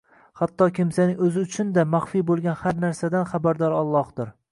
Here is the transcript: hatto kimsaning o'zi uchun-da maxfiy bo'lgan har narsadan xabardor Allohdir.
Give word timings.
hatto 0.39 0.67
kimsaning 0.77 1.19
o'zi 1.27 1.43
uchun-da 1.47 1.83
maxfiy 1.95 2.23
bo'lgan 2.31 2.57
har 2.63 2.79
narsadan 2.85 3.29
xabardor 3.33 3.77
Allohdir. 3.83 4.33